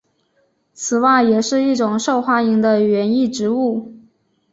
[0.73, 3.93] 此外也是一种受欢迎的园艺植物。